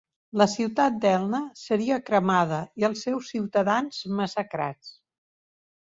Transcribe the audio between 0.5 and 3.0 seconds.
ciutat d'Elna seria cremada i